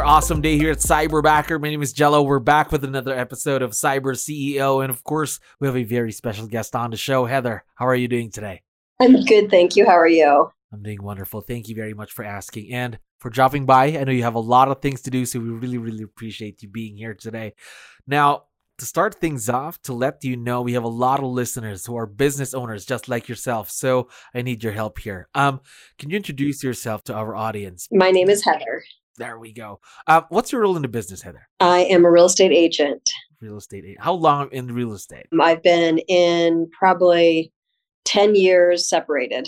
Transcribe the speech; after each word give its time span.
Another 0.00 0.16
awesome 0.16 0.40
day 0.40 0.56
here 0.56 0.70
at 0.70 0.78
Cyberbacker. 0.78 1.60
My 1.60 1.68
name 1.68 1.82
is 1.82 1.92
Jello. 1.92 2.22
We're 2.22 2.38
back 2.38 2.72
with 2.72 2.84
another 2.84 3.14
episode 3.14 3.60
of 3.60 3.72
Cyber 3.72 4.14
CEO. 4.16 4.82
And 4.82 4.88
of 4.88 5.04
course, 5.04 5.38
we 5.60 5.66
have 5.66 5.76
a 5.76 5.84
very 5.84 6.10
special 6.10 6.46
guest 6.46 6.74
on 6.74 6.90
the 6.90 6.96
show. 6.96 7.26
Heather, 7.26 7.64
how 7.74 7.86
are 7.86 7.94
you 7.94 8.08
doing 8.08 8.30
today? 8.30 8.62
I'm 8.98 9.22
good, 9.26 9.50
thank 9.50 9.76
you. 9.76 9.84
How 9.84 9.92
are 9.92 10.08
you? 10.08 10.50
I'm 10.72 10.82
doing 10.82 11.02
wonderful. 11.02 11.42
Thank 11.42 11.68
you 11.68 11.74
very 11.74 11.92
much 11.92 12.12
for 12.12 12.24
asking 12.24 12.72
and 12.72 12.98
for 13.18 13.28
dropping 13.28 13.66
by. 13.66 13.88
I 13.88 14.04
know 14.04 14.12
you 14.12 14.22
have 14.22 14.36
a 14.36 14.40
lot 14.40 14.68
of 14.68 14.80
things 14.80 15.02
to 15.02 15.10
do, 15.10 15.26
so 15.26 15.38
we 15.38 15.50
really, 15.50 15.76
really 15.76 16.02
appreciate 16.02 16.62
you 16.62 16.70
being 16.70 16.96
here 16.96 17.12
today. 17.12 17.52
Now, 18.06 18.44
to 18.78 18.86
start 18.86 19.16
things 19.16 19.50
off, 19.50 19.82
to 19.82 19.92
let 19.92 20.24
you 20.24 20.34
know, 20.34 20.62
we 20.62 20.72
have 20.72 20.84
a 20.84 20.88
lot 20.88 21.20
of 21.20 21.26
listeners 21.26 21.84
who 21.84 21.96
are 21.96 22.06
business 22.06 22.54
owners 22.54 22.86
just 22.86 23.06
like 23.06 23.28
yourself. 23.28 23.70
So 23.70 24.08
I 24.34 24.40
need 24.40 24.64
your 24.64 24.72
help 24.72 24.98
here. 24.98 25.28
Um, 25.34 25.60
can 25.98 26.08
you 26.08 26.16
introduce 26.16 26.64
yourself 26.64 27.04
to 27.04 27.14
our 27.14 27.36
audience? 27.36 27.86
My 27.92 28.10
name 28.10 28.30
is 28.30 28.42
Heather. 28.42 28.82
There 29.20 29.38
we 29.38 29.52
go. 29.52 29.80
Uh, 30.06 30.22
what's 30.30 30.50
your 30.50 30.62
role 30.62 30.76
in 30.76 30.82
the 30.82 30.88
business, 30.88 31.20
Heather? 31.20 31.46
I 31.60 31.80
am 31.80 32.06
a 32.06 32.10
real 32.10 32.24
estate 32.24 32.52
agent. 32.52 33.02
Real 33.42 33.58
estate. 33.58 33.84
agent. 33.84 34.00
How 34.00 34.14
long 34.14 34.48
in 34.50 34.72
real 34.72 34.94
estate? 34.94 35.26
I've 35.38 35.62
been 35.62 35.98
in 36.08 36.70
probably 36.72 37.52
10 38.06 38.34
years 38.34 38.88
separated. 38.88 39.46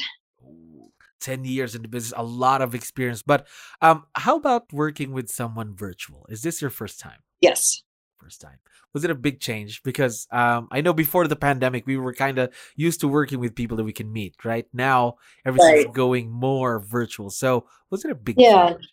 10 1.22 1.44
years 1.46 1.74
in 1.74 1.80
the 1.80 1.88
business, 1.88 2.12
a 2.18 2.22
lot 2.22 2.60
of 2.60 2.74
experience. 2.74 3.22
But 3.22 3.46
um, 3.80 4.04
how 4.14 4.36
about 4.36 4.70
working 4.74 5.10
with 5.10 5.30
someone 5.30 5.74
virtual? 5.74 6.26
Is 6.28 6.42
this 6.42 6.60
your 6.60 6.70
first 6.70 7.00
time? 7.00 7.20
Yes. 7.40 7.82
First 8.18 8.42
time. 8.42 8.58
Was 8.92 9.04
it 9.04 9.10
a 9.10 9.14
big 9.14 9.40
change? 9.40 9.82
Because 9.84 10.26
um, 10.32 10.68
I 10.70 10.82
know 10.82 10.92
before 10.92 11.26
the 11.28 11.36
pandemic, 11.36 11.86
we 11.86 11.96
were 11.96 12.12
kind 12.12 12.38
of 12.38 12.52
used 12.76 13.00
to 13.00 13.08
working 13.08 13.40
with 13.40 13.54
people 13.54 13.78
that 13.78 13.84
we 13.84 13.92
can 13.94 14.12
meet. 14.12 14.34
Right 14.44 14.66
now, 14.74 15.14
everything's 15.46 15.86
Right. 15.86 15.94
going 15.94 16.30
more 16.30 16.78
virtual. 16.80 17.30
So 17.30 17.64
was 17.88 18.04
it 18.04 18.10
a 18.10 18.14
big 18.14 18.34
Yeah. 18.38 18.70
change? 18.72 18.88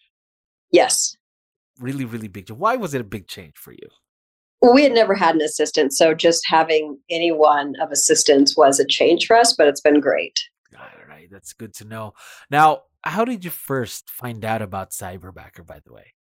Yes. 0.72 1.16
Really, 1.80 2.06
really 2.06 2.28
big 2.28 2.48
change. 2.48 2.60
Why 2.60 2.76
was 2.76 2.94
it 2.94 3.02
a 3.02 3.06
big 3.06 3.28
change 3.28 3.54
for 3.56 3.72
you? 3.72 3.88
We 4.74 4.84
had 4.84 4.92
never 4.92 5.16
had 5.16 5.36
an 5.36 5.42
assistant, 5.42 5.94
so 5.94 6.14
just 6.14 6.44
having 6.46 6.98
anyone 7.10 7.76
of 7.82 7.92
assistance 7.92 8.58
was 8.58 8.80
a 8.80 8.86
change 8.86 9.26
for 9.26 9.38
us, 9.38 9.54
but 9.54 9.68
it's 9.68 9.80
been 9.80 10.02
great. 10.02 10.38
All 10.78 10.86
right, 11.08 11.30
that's 11.32 11.54
good 11.54 11.74
to 11.76 11.86
know. 11.86 12.14
Now, 12.52 12.82
how 13.04 13.24
did 13.24 13.46
you 13.46 13.52
first 13.52 14.10
find 14.10 14.44
out 14.44 14.62
about 14.62 14.92
Cyberbacker, 14.92 15.66
by 15.66 15.80
the 15.86 15.94
way? 15.94 16.14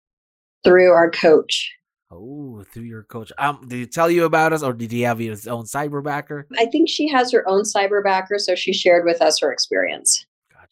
Through 0.63 0.91
our 0.91 1.11
coach. 1.11 1.73
Oh, 2.11 2.63
through 2.73 2.83
your 2.83 3.03
coach. 3.03 3.31
Um, 3.37 3.67
did 3.67 3.75
he 3.75 3.85
tell 3.85 4.09
you 4.09 4.23
about 4.23 4.53
us, 4.53 4.63
or 4.63 4.73
did 4.73 4.91
he 4.91 5.01
have 5.01 5.19
his 5.19 5.45
own 5.45 5.65
Cyberbacker? 5.65 6.45
I 6.57 6.65
think 6.65 6.89
she 6.89 7.07
has 7.09 7.31
her 7.33 7.47
own 7.47 7.63
cyberbacker, 7.63 8.39
so 8.39 8.55
she 8.55 8.73
shared 8.73 9.05
with 9.05 9.21
us 9.21 9.39
her 9.41 9.51
experience. 9.51 10.25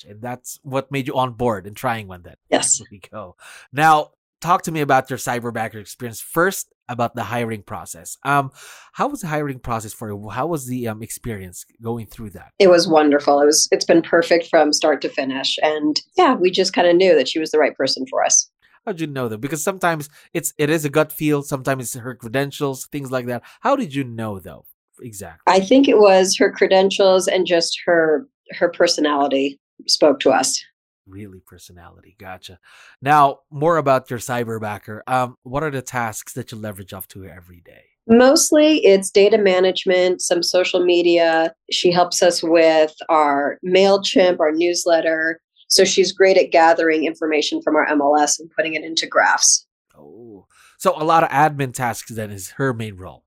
And 0.06 0.22
that's 0.22 0.60
what 0.64 0.92
made 0.92 1.08
you 1.08 1.16
on 1.16 1.34
board 1.34 1.66
and 1.68 1.76
trying 1.76 2.08
one. 2.08 2.24
Then 2.24 2.36
Yes. 2.50 2.78
there 2.80 2.88
we 2.92 3.00
go. 3.00 3.36
Now, 3.72 4.12
talk 4.42 4.64
to 4.64 4.72
me 4.72 4.82
about 4.82 5.10
your 5.10 5.18
Cyberbacker 5.20 5.76
experience. 5.76 6.20
First, 6.22 6.74
about 6.90 7.16
the 7.16 7.24
hiring 7.24 7.64
process. 7.64 8.18
Um, 8.24 8.52
how 8.94 9.10
was 9.10 9.22
the 9.22 9.28
hiring 9.28 9.60
process 9.60 9.94
for 9.94 10.10
you? 10.10 10.30
How 10.30 10.48
was 10.48 10.68
the 10.68 10.88
um 10.88 11.04
experience 11.04 11.66
going 11.82 12.08
through 12.08 12.30
that? 12.32 12.52
It 12.60 12.70
was 12.70 12.88
wonderful. 12.88 13.42
It 13.42 13.46
was 13.46 13.68
it's 13.72 13.86
been 13.86 14.02
perfect 14.02 14.48
from 14.48 14.72
start 14.74 15.02
to 15.02 15.10
finish. 15.10 15.58
And 15.62 16.00
yeah, 16.18 16.36
we 16.36 16.50
just 16.50 16.74
kind 16.74 16.88
of 16.88 16.96
knew 16.96 17.16
that 17.16 17.28
she 17.28 17.40
was 17.40 17.52
the 17.52 17.60
right 17.60 17.76
person 17.76 18.06
for 18.10 18.24
us. 18.24 18.50
How'd 18.86 19.02
you 19.02 19.08
know 19.08 19.28
though? 19.28 19.36
Because 19.38 19.62
sometimes 19.64 20.10
it's 20.34 20.54
it 20.58 20.70
is 20.70 20.86
a 20.86 20.90
gut 20.90 21.12
feel. 21.12 21.44
Sometimes 21.44 21.84
it's 21.84 22.02
her 22.02 22.16
credentials, 22.16 22.88
things 22.88 23.12
like 23.12 23.26
that. 23.26 23.44
How 23.60 23.76
did 23.76 23.94
you 23.94 24.06
know 24.06 24.40
though? 24.40 24.66
Exactly. 25.02 25.54
I 25.54 25.60
think 25.60 25.88
it 25.90 26.00
was 26.00 26.38
her 26.38 26.52
credentials 26.52 27.28
and 27.28 27.46
just 27.46 27.78
her 27.86 28.28
her 28.52 28.70
personality 28.70 29.60
spoke 29.88 30.20
to 30.22 30.32
us. 30.32 30.64
Really 31.08 31.40
personality. 31.40 32.16
Gotcha. 32.20 32.60
Now, 33.02 33.40
more 33.50 33.78
about 33.78 34.10
your 34.10 34.20
cyberbacker. 34.20 35.02
Um, 35.08 35.38
what 35.44 35.64
are 35.64 35.72
the 35.72 35.82
tasks 35.82 36.34
that 36.34 36.52
you 36.52 36.58
leverage 36.58 36.94
off 36.94 37.08
to 37.10 37.26
every 37.26 37.62
day? 37.62 37.84
Mostly 38.10 38.86
it's 38.86 39.12
data 39.12 39.38
management, 39.38 40.22
some 40.22 40.42
social 40.42 40.84
media. 40.84 41.54
She 41.72 41.92
helps 41.92 42.24
us 42.24 42.42
with 42.42 42.94
our 43.10 43.60
MailChimp, 43.66 44.40
our 44.40 44.52
newsletter. 44.52 45.42
So 45.70 45.84
she's 45.84 46.14
great 46.14 46.38
at 46.38 46.52
gathering 46.52 47.06
information 47.06 47.62
from 47.62 47.76
our 47.76 47.86
MLS 47.88 48.40
and 48.40 48.50
putting 48.56 48.76
it 48.76 48.84
into 48.84 49.08
graphs. 49.08 49.66
Oh, 49.98 50.46
so 50.78 50.94
a 50.96 51.04
lot 51.04 51.24
of 51.24 51.30
admin 51.30 51.74
tasks 51.74 52.12
then 52.12 52.32
is 52.32 52.52
her 52.52 52.74
main 52.74 52.96
role. 52.96 53.24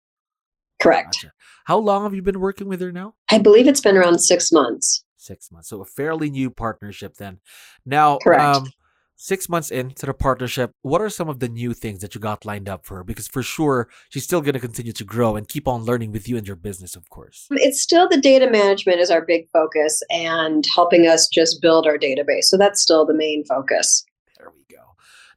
Correct. 0.80 1.14
Gotcha. 1.14 1.32
How 1.64 1.78
long 1.78 2.04
have 2.04 2.14
you 2.14 2.22
been 2.22 2.40
working 2.40 2.68
with 2.68 2.80
her 2.80 2.90
now? 2.90 3.14
I 3.30 3.38
believe 3.38 3.68
it's 3.68 3.82
been 3.82 3.96
around 3.96 4.18
six 4.20 4.50
months. 4.50 5.04
Six 5.20 5.52
months. 5.52 5.68
So 5.68 5.82
a 5.82 5.84
fairly 5.84 6.30
new 6.30 6.50
partnership 6.50 7.16
then. 7.16 7.40
Now, 7.84 8.18
um, 8.38 8.70
six 9.16 9.50
months 9.50 9.70
into 9.70 10.06
the 10.06 10.14
partnership, 10.14 10.72
what 10.80 11.02
are 11.02 11.10
some 11.10 11.28
of 11.28 11.40
the 11.40 11.48
new 11.48 11.74
things 11.74 12.00
that 12.00 12.14
you 12.14 12.20
got 12.22 12.46
lined 12.46 12.70
up 12.70 12.86
for 12.86 12.96
her? 12.96 13.04
Because 13.04 13.28
for 13.28 13.42
sure, 13.42 13.90
she's 14.08 14.24
still 14.24 14.40
going 14.40 14.54
to 14.54 14.60
continue 14.60 14.92
to 14.92 15.04
grow 15.04 15.36
and 15.36 15.46
keep 15.46 15.68
on 15.68 15.84
learning 15.84 16.10
with 16.10 16.26
you 16.26 16.38
and 16.38 16.46
your 16.46 16.56
business, 16.56 16.96
of 16.96 17.10
course. 17.10 17.46
It's 17.50 17.82
still 17.82 18.08
the 18.08 18.18
data 18.18 18.50
management 18.50 18.98
is 18.98 19.10
our 19.10 19.20
big 19.20 19.46
focus 19.52 20.02
and 20.08 20.64
helping 20.74 21.06
us 21.06 21.28
just 21.28 21.60
build 21.60 21.86
our 21.86 21.98
database. 21.98 22.44
So 22.44 22.56
that's 22.56 22.80
still 22.80 23.04
the 23.04 23.14
main 23.14 23.44
focus. 23.44 24.06
There 24.38 24.50
we 24.56 24.74
go. 24.74 24.82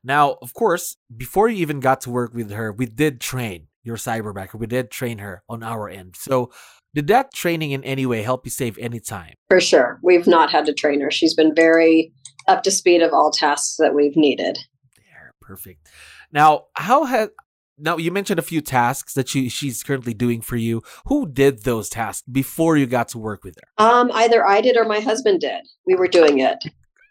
Now, 0.02 0.38
of 0.42 0.54
course, 0.54 0.96
before 1.16 1.50
you 1.50 1.58
even 1.58 1.82
got 1.82 2.00
to 2.02 2.10
work 2.10 2.34
with 2.34 2.52
her, 2.52 2.72
we 2.72 2.86
did 2.86 3.20
train 3.20 3.68
your 3.84 3.98
cyberbacker. 3.98 4.56
We 4.56 4.68
did 4.68 4.92
train 4.92 5.20
her 5.20 5.44
on 5.50 5.64
our 5.64 5.90
end. 5.90 6.16
So, 6.18 6.52
did 6.96 7.08
that 7.08 7.34
training 7.34 7.72
in 7.72 7.84
any 7.84 8.06
way 8.06 8.22
help 8.22 8.46
you 8.46 8.52
save 8.52 8.78
any 8.78 9.00
time? 9.00 9.34
For 9.50 9.60
sure. 9.60 10.00
We've 10.04 10.28
not 10.28 10.52
had 10.52 10.66
to 10.68 10.74
train 10.74 11.02
her. 11.02 11.10
She's 11.10 11.34
been 11.34 11.56
very 11.56 12.14
up 12.48 12.64
to 12.64 12.72
speed 12.72 13.02
of 13.02 13.14
all 13.14 13.32
tasks 13.32 13.78
that 13.80 13.96
we've 13.96 14.16
needed. 14.16 14.60
There, 14.98 15.34
perfect. 15.42 15.90
Now, 16.32 16.66
how 16.76 17.06
has 17.06 17.30
now 17.78 17.98
you 17.98 18.12
mentioned 18.12 18.40
a 18.40 18.44
few 18.44 18.62
tasks 18.62 19.14
that 19.14 19.28
she 19.28 19.50
she's 19.50 19.84
currently 19.84 20.14
doing 20.14 20.42
for 20.42 20.56
you. 20.56 20.82
Who 21.06 21.28
did 21.28 21.64
those 21.64 21.90
tasks 21.90 22.24
before 22.32 22.78
you 22.78 22.86
got 22.86 23.08
to 23.10 23.18
work 23.18 23.44
with 23.44 23.56
her? 23.56 23.84
Um, 23.84 24.12
either 24.14 24.46
I 24.46 24.62
did 24.62 24.78
or 24.78 24.86
my 24.86 25.00
husband 25.00 25.42
did. 25.42 25.62
We 25.86 25.96
were 25.96 26.08
doing 26.08 26.40
it. 26.40 26.64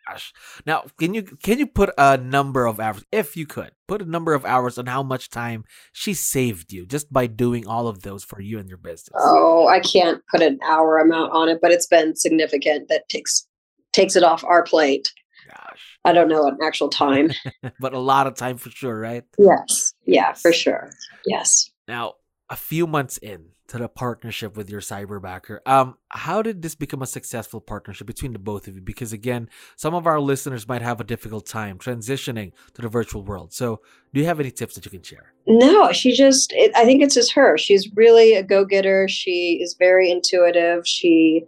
Gosh. 0.09 0.33
Now, 0.67 0.85
can 0.99 1.15
you 1.15 1.23
can 1.23 1.59
you 1.59 1.67
put 1.67 1.91
a 1.97 2.17
number 2.17 2.67
of 2.67 2.81
hours, 2.81 3.05
if 3.13 3.37
you 3.37 3.47
could, 3.47 3.71
put 3.87 4.03
a 4.03 4.05
number 4.05 4.35
of 4.35 4.45
hours 4.45 4.79
on 4.79 4.87
how 4.87 5.03
much 5.03 5.31
time 5.31 5.65
she 5.93 6.13
saved 6.15 6.73
you 6.73 6.87
just 6.87 7.13
by 7.13 7.27
doing 7.27 7.67
all 7.67 7.87
of 7.87 8.03
those 8.03 8.25
for 8.25 8.41
you 8.41 8.59
and 8.59 8.69
your 8.69 8.79
business? 8.79 9.15
Oh, 9.17 9.69
I 9.69 9.81
can't 9.81 10.21
put 10.31 10.43
an 10.43 10.59
hour 10.65 10.99
amount 10.99 11.33
on 11.33 11.49
it, 11.49 11.59
but 11.63 11.71
it's 11.71 11.87
been 11.87 12.17
significant. 12.17 12.89
That 12.89 13.09
takes 13.09 13.47
takes 13.93 14.17
it 14.17 14.25
off 14.25 14.43
our 14.45 14.65
plate. 14.65 15.13
Gosh, 15.49 15.99
I 16.05 16.13
don't 16.13 16.29
know 16.29 16.49
an 16.49 16.59
actual 16.63 16.89
time. 16.89 17.31
but 17.81 17.95
a 17.95 17.99
lot 17.99 18.27
of 18.27 18.35
time 18.35 18.57
for 18.57 18.71
sure, 18.71 18.99
right? 18.99 19.25
yes. 19.39 19.95
Yeah, 20.05 20.33
for 20.33 20.53
sure. 20.53 20.91
Yes. 21.27 21.71
Now, 21.87 22.15
a 22.53 22.57
few 22.57 22.87
months 22.87 23.17
in 23.19 23.47
to 23.69 23.79
the 23.79 23.89
partnership 23.89 24.59
with 24.59 24.69
your 24.69 24.83
cyberbacker, 24.83 25.61
um, 25.65 25.97
how 26.11 26.43
did 26.43 26.61
this 26.61 26.75
become 26.75 27.01
a 27.01 27.07
successful 27.07 27.63
partnership 27.63 28.07
between 28.07 28.35
the 28.35 28.39
both 28.39 28.69
of 28.69 28.75
you? 28.75 28.83
Because 28.83 29.11
again, 29.15 29.49
some 29.77 29.95
of 29.95 30.07
our 30.07 30.21
listeners 30.21 30.69
might 30.69 30.83
have 30.83 31.01
a 31.01 31.05
difficult 31.05 31.47
time 31.47 31.79
transitioning 31.79 32.53
to 32.75 32.83
the 32.83 32.89
virtual 32.89 33.23
world. 33.25 33.55
So, 33.55 33.81
do 34.13 34.21
you 34.21 34.27
have 34.27 34.39
any 34.39 34.51
tips 34.51 34.75
that 34.75 34.85
you 34.85 34.91
can 34.91 35.03
share? 35.03 35.33
No, 35.47 35.93
she 35.93 36.15
just, 36.15 36.53
it, 36.53 36.71
I 36.77 36.85
think 36.85 37.03
it's 37.03 37.15
just 37.15 37.33
her. 37.33 37.57
She's 37.57 37.89
really 37.95 38.35
a 38.35 38.43
go 38.43 38.67
getter. 38.67 39.09
She 39.09 39.59
is 39.63 39.75
very 39.79 40.11
intuitive. 40.11 40.87
She 40.87 41.45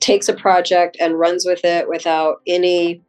takes 0.00 0.28
a 0.28 0.34
project 0.34 0.98
and 1.00 1.18
runs 1.18 1.46
with 1.46 1.64
it 1.64 1.88
without 1.88 2.42
any, 2.46 3.00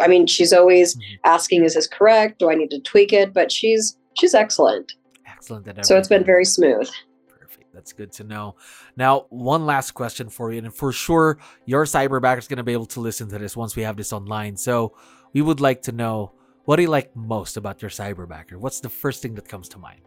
I 0.00 0.08
mean, 0.08 0.26
she's 0.26 0.54
always 0.54 0.96
Mhm. 0.96 1.00
asking, 1.24 1.64
is 1.64 1.74
this 1.74 1.86
correct? 1.86 2.38
Do 2.38 2.50
I 2.50 2.54
need 2.54 2.70
to 2.70 2.80
tweak 2.80 3.12
it? 3.12 3.34
But 3.34 3.52
she's, 3.52 3.98
she's 4.18 4.32
excellent. 4.32 4.94
Excellent. 5.38 5.86
So 5.86 5.96
it's 5.96 6.08
been 6.08 6.24
very 6.24 6.44
smooth. 6.44 6.90
Perfect. 7.28 7.72
That's 7.72 7.92
good 7.92 8.10
to 8.12 8.24
know. 8.24 8.56
Now, 8.96 9.26
one 9.30 9.66
last 9.66 9.92
question 9.92 10.28
for 10.28 10.52
you, 10.52 10.58
and 10.58 10.74
for 10.74 10.90
sure, 10.92 11.38
your 11.64 11.84
cyberbacker 11.84 12.38
is 12.38 12.48
going 12.48 12.56
to 12.58 12.64
be 12.64 12.72
able 12.72 12.86
to 12.86 13.00
listen 13.00 13.28
to 13.30 13.38
this 13.38 13.56
once 13.56 13.76
we 13.76 13.82
have 13.84 13.96
this 13.96 14.12
online. 14.12 14.56
So, 14.56 14.96
we 15.32 15.42
would 15.42 15.60
like 15.60 15.82
to 15.82 15.92
know 15.92 16.32
what 16.64 16.76
do 16.76 16.82
you 16.82 16.88
like 16.88 17.14
most 17.14 17.56
about 17.56 17.80
your 17.80 17.90
cyberbacker? 17.90 18.56
What's 18.56 18.80
the 18.80 18.88
first 18.88 19.22
thing 19.22 19.34
that 19.36 19.48
comes 19.48 19.68
to 19.70 19.78
mind? 19.78 20.00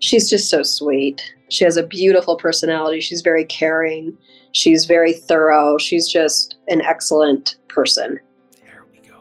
She's 0.00 0.28
just 0.28 0.48
so 0.50 0.62
sweet. 0.62 1.34
She 1.48 1.64
has 1.64 1.76
a 1.76 1.82
beautiful 1.82 2.36
personality. 2.36 3.00
She's 3.00 3.20
very 3.22 3.44
caring. 3.44 4.16
She's 4.52 4.84
very 4.84 5.12
thorough. 5.12 5.76
She's 5.78 6.08
just 6.08 6.56
an 6.68 6.80
excellent 6.82 7.56
person. 7.68 8.18
There 8.62 8.84
we 8.92 9.06
go. 9.08 9.16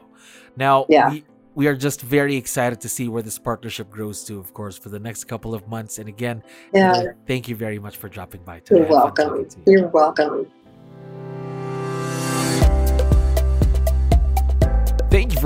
Now, 0.55 0.85
Yeah. 0.89 1.09
we, 1.11 1.23
we 1.57 1.65
are 1.65 1.75
just 1.75 2.01
very 2.01 2.35
excited 2.35 2.79
to 2.79 2.87
see 2.87 3.07
where 3.07 3.23
this 3.23 3.39
partnership 3.39 3.89
grows 3.89 4.23
to, 4.25 4.37
of 4.37 4.53
course, 4.53 4.77
for 4.77 4.89
the 4.89 4.99
next 4.99 5.23
couple 5.23 5.55
of 5.55 5.67
months. 5.67 5.97
And 5.97 6.07
again, 6.07 6.43
yeah. 6.71 7.01
thank 7.25 7.49
you 7.49 7.55
very 7.55 7.79
much 7.79 7.97
for 7.97 8.07
dropping 8.07 8.43
by 8.43 8.59
today. 8.59 8.81
You're 8.81 8.89
welcome. 8.89 9.37
You. 9.37 9.49
You're 9.65 9.87
welcome. 9.87 10.51